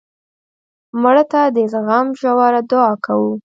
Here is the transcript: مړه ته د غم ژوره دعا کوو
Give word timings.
مړه 1.01 1.23
ته 1.31 1.41
د 1.55 1.57
غم 1.85 2.07
ژوره 2.19 2.61
دعا 2.69 2.93
کوو 3.05 3.31